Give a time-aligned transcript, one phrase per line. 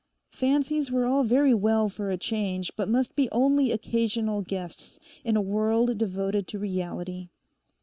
[0.33, 5.35] Fancies were all very well for a change, but must be only occasional guests in
[5.37, 7.29] a world devoted to reality.